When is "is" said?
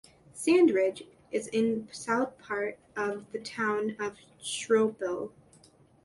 1.31-1.45